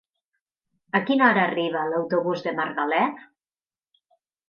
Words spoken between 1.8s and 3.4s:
l'autobús de Margalef?